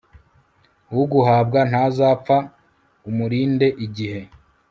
[1.01, 2.37] uguhabwa ntazapfa
[3.09, 4.21] umurinde igihe